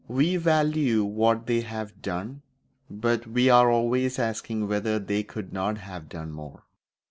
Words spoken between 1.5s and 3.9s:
have done, but we are